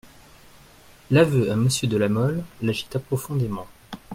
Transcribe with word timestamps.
L'aveu 1.11 1.51
à 1.51 1.55
Monsieur 1.55 1.87
de 1.87 1.95
La 1.95 2.09
Mole 2.09 2.43
l'agita 2.63 2.97
profondément. 2.97 3.67